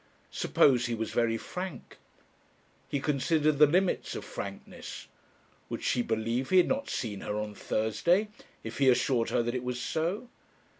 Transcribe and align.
Suppose 0.31 0.87
he 0.87 0.95
was 0.95 1.11
very 1.11 1.37
frank 1.37 1.99
He 2.89 2.99
considered 2.99 3.59
the 3.59 3.67
limits 3.67 4.15
of 4.15 4.25
frankness. 4.25 5.05
Would 5.69 5.83
she 5.83 6.01
believe 6.01 6.49
he 6.49 6.57
had 6.57 6.67
not 6.67 6.89
seen 6.89 7.21
her 7.21 7.35
on 7.35 7.53
Thursday? 7.53 8.29
if 8.63 8.79
he 8.79 8.89
assured 8.89 9.29
her 9.29 9.43
that 9.43 9.53
it 9.53 9.63
was 9.63 9.79
so? 9.79 10.27